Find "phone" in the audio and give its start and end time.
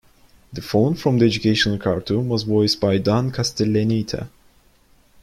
0.63-0.95